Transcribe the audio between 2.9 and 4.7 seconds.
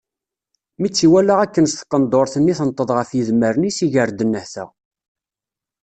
ɣef yedmaren-is, iger-d nnehta.